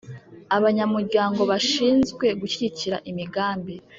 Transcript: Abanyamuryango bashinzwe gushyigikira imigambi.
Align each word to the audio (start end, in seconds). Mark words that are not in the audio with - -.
Abanyamuryango 0.57 1.41
bashinzwe 1.51 2.25
gushyigikira 2.41 2.97
imigambi. 3.11 3.73